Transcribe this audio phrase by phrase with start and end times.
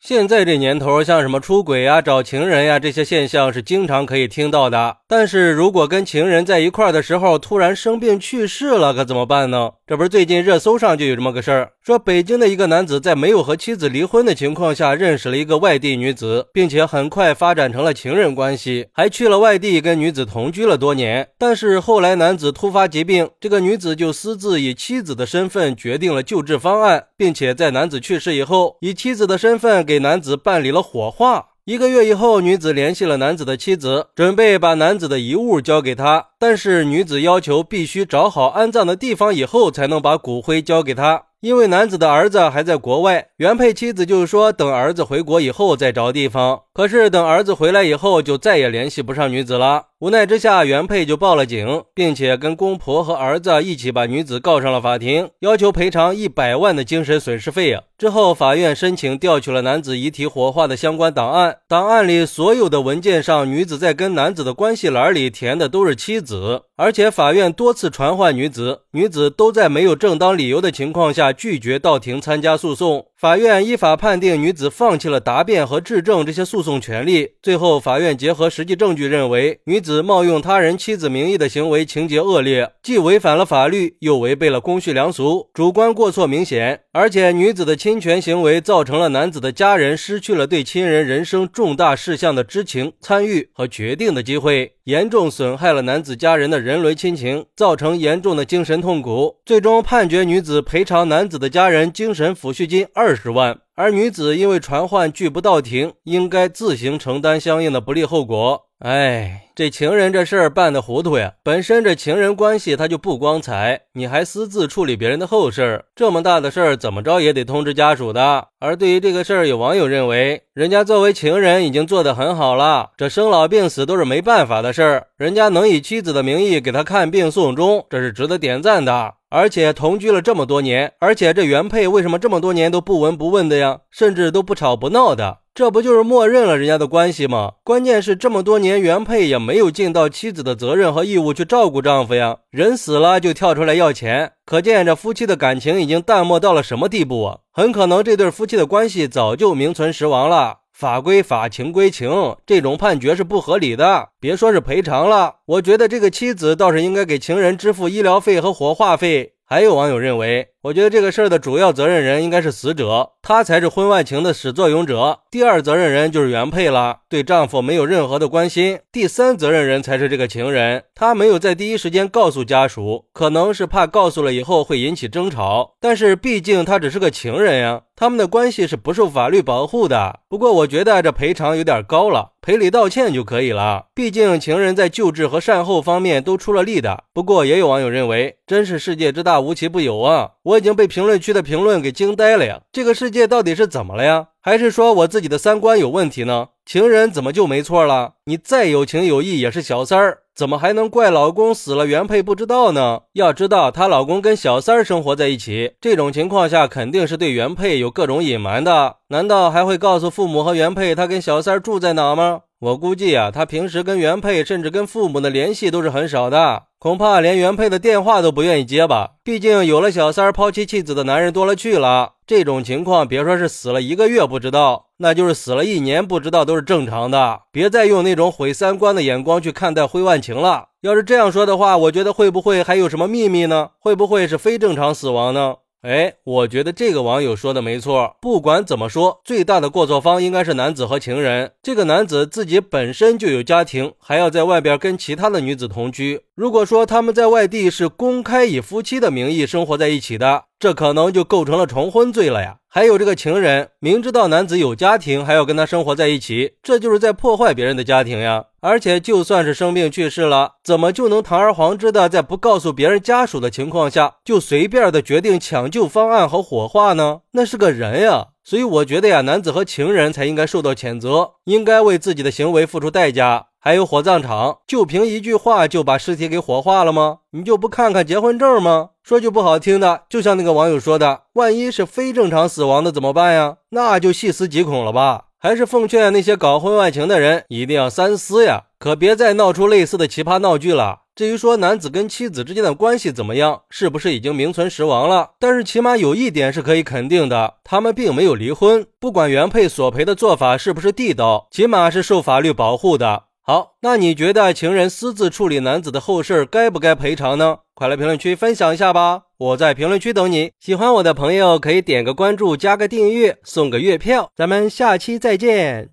[0.00, 4.98] 现在这年头，像什么出轨呀、找情人呀这些现象是经常可以听到的。
[5.08, 9.72] 但是如果跟情人在一块儿的时候突然生病去世了，可怎么办呢？
[9.88, 21.28] 这不是最近热搜上就有这么个事儿，说北京的一个男子在没有和妻子离婚的情况下认识了一个外地女子，并且很快发展成了情人关系，还去了外地跟女子同居了多年。
[21.36, 31.46] 但是后来男子突发疾病，这个女子就私自以妻子的身份决定了救治方案，并且在男子去世以后，以妻子的身份给男子办理了火化。
[31.64, 41.24] 一个月以后，女子联系了男子的妻子，准备把男子的遗物交给他，但是女子要求必须找好安葬的地方以后，才能把骨灰交给他。
[41.40, 46.62] 因为男子的儿子还在国外，原配妻子就说等儿子回国以后再找地方。
[46.78, 49.86] 可是等儿子回来以后，就再也联系不上女子了。
[49.98, 57.76] 无奈之下，原配就报了警，并且跟公婆和儿子一起把女子告上了法庭，要求赔偿一百万的精神损失费。
[57.98, 71.32] 之后，法院申请调取了男子遗体火化的相关档案，档案里所有的文件上，女子在跟男子的关系栏里填的都是妻子，而且法院多次传唤女子，女子都在没有正当理由的情况下。
[71.32, 73.06] 拒绝到庭参加诉讼。
[73.16, 77.28] 法院依法判定女子放弃了答辩和质证这些诉讼权利。
[77.40, 86.80] 最后，法院结合实际证据认为，女子冒用他人妻子名义的行为情节恶劣，既违反了法律，又违背了公序良俗，主观过错明显。
[86.92, 99.36] 而且，女子的侵权行为造成了男子的家人失去了对亲人人生重大事项的知情、参与和决定的机会，严重损害了男子家人的人伦亲情，造成严重的精神痛苦。
[99.44, 103.14] 最终判决女子赔偿男子的家人精神抚恤金二。
[103.14, 108.67] 十万，而女子因为传唤拒不到庭，应该自行承担相应的不利后果。
[108.80, 109.44] 哎。
[109.58, 111.32] 这情人这事儿办的糊涂呀！
[111.42, 118.46] 本身这情人关系他就不光彩，你还私自处理别人的后事儿，这么大的事儿怎么着也得通知家属的。
[118.60, 129.14] 而对于这个事儿，有网友认为，人家作为情人已经做得很好了，这生老病死都是没办法的事儿，人家能以妻子的名义给他看病送终，这是值得点赞的。
[129.28, 133.80] 而且同居了这么多年，而且这原配为什么这么多年都不闻不问的呀？
[133.90, 135.38] 甚至都不吵不闹的？
[135.58, 137.54] 这不就是默认了人家的关系吗？
[137.64, 147.38] 关键是这么多年原配也没有尽到妻子的责任和义务去照顾丈夫呀，人死了就跳出来要钱，可见这夫妻的感情已经淡漠到了什么地步啊？
[147.50, 150.58] 很可能这对夫妻的关系早就名存实亡了。
[150.72, 152.08] 法归法，情归情，
[152.46, 154.10] 这种判决是不合理的。
[154.20, 159.32] 别说是赔偿了，我觉得这个妻子倒是应该给情人支付医疗费和火化费。
[159.50, 165.20] 还有网友认为，我觉得这个事儿的主要责任人应该是死者，他才是婚外情的始作俑者。
[165.30, 168.80] 第二责任人就是原配了，对丈夫没有任何的关心。
[168.92, 175.76] 第三责任人才是这个情人，他没有在第一时间告诉家属，可能是怕告诉了以后会引起争吵。
[175.80, 180.20] 但是毕竟他只是个情人呀，他们的关系是不受法律保护的。
[180.28, 182.34] 不过我觉得这赔偿有点高了。
[182.40, 187.02] 赔礼道歉就可以了，毕竟情人在救治和善后方面都出了力的。
[187.12, 190.30] 不过也有网友认为，真是世界之大无奇不有啊！
[190.44, 192.60] 我已经被评论区的评论给惊呆了呀！
[192.70, 194.28] 这个世界到底是怎么了呀？
[194.48, 196.48] 还是说我自己的三观有问题呢？
[196.64, 198.14] 情人怎么就没错了？
[198.24, 203.00] 你再有情有义也是小三儿，怎么还能怪老公死了原配不知道呢？
[203.12, 208.96] 要知道她老公跟小三儿生活在一起，这种情况下肯定是对原配有各种隐瞒的。
[209.08, 212.40] 难道还会告诉父母和原配她跟小三儿住在哪吗？
[212.60, 219.12] 我估计啊，他平时跟原配甚至跟父母的联系都是很少的，恐怕连原配的电话都不愿意接吧。
[219.22, 227.42] 毕竟有了小三儿抛妻弃子的男人多了去了，这种情况别说是死了一个月不知道，那就是死了一年不知道都是正常的。
[227.52, 230.70] 别再用那种毁三观的眼光去看待婚外情了。
[230.80, 233.70] 要是这样说的话，我觉得会不会还有什么秘密呢？
[233.78, 235.54] 会不会是非正常死亡呢？
[235.82, 238.16] 哎，我觉得这个网友说的没错。
[238.20, 241.52] 不管怎么说，最大的过错方应该是男子和情人。
[241.62, 246.22] 这个男子自己本身就有家庭，还要在外边跟其他的女子同居。
[246.34, 252.56] 如果说他们在外地是公开以夫妻的名义生活在一起的，这可能就构成了重婚罪了呀。
[252.66, 258.46] 还有这个情人，明知道男子有家庭，还要跟他生活在一起，这就是在破坏别人的家庭呀。
[258.60, 267.20] 而且就算是生病去世了，怎么就能堂而皇之的在不告诉别人家属的情况下，就随便的决定抢救方案和火化呢？
[267.32, 268.28] 那是个人呀。
[268.42, 273.48] 所以我觉得呀，男子和情人才应该受到谴责，应该为自己的行为付出代价。
[273.60, 277.18] 还有火葬场，就凭一句话就把尸体给火化了吗？
[277.32, 278.90] 你就不看看结婚证吗？
[279.02, 283.56] 说句不好听的，就像那个网友说的，万一是非正常死亡的怎么办呀？
[283.70, 285.24] 那就细思极恐了吧。
[285.40, 288.64] 还是奉劝那些搞婚外情的人一定要三思呀。
[288.78, 291.00] 可别再闹出类似的奇葩闹剧了。
[291.16, 295.30] 至于说男子跟妻子之间的关系怎么样，是不是已经名存实亡了？
[295.40, 298.86] 但是起码有一点是可以肯定的，他们并没有离婚。
[299.00, 303.24] 不管原配索赔的做法是不是地道，起码是受法律保护的。
[303.48, 307.60] 好，那你觉得情人私自处理男子的后事，该不该赔偿呢？
[307.72, 309.22] 快来评论区分享一下吧！
[309.38, 310.50] 我在评论区等你。
[310.60, 314.30] 喜欢我的朋友可以点个关注，加个订阅，送个月票。
[314.36, 315.88] 咱们下期再见。